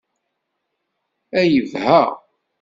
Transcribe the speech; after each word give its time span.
A 1.39 1.41
yebha! 1.51 1.99